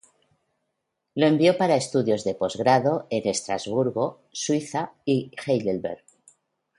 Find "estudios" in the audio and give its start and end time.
1.75-2.23